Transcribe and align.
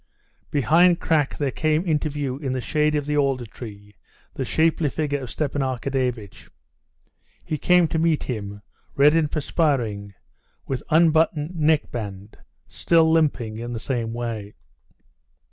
Behind 0.49 0.99
Krak 0.99 1.37
there 1.37 1.51
came 1.51 1.85
into 1.85 2.09
view 2.09 2.37
in 2.39 2.53
the 2.53 2.59
shade 2.59 2.95
of 2.95 3.05
the 3.05 3.15
alder 3.15 3.45
tree 3.45 3.93
the 4.33 4.43
shapely 4.43 4.89
figure 4.89 5.21
of 5.21 5.29
Stepan 5.29 5.61
Arkadyevitch. 5.61 6.49
He 7.45 7.59
came 7.59 7.87
to 7.89 7.99
meet 7.99 8.23
him, 8.23 8.63
red 8.95 9.15
and 9.15 9.31
perspiring, 9.31 10.15
with 10.65 10.81
unbuttoned 10.89 11.55
neckband, 11.55 12.35
still 12.67 13.11
limping 13.11 13.59
in 13.59 13.73
the 13.73 13.79
same 13.79 14.11
way. 14.11 14.55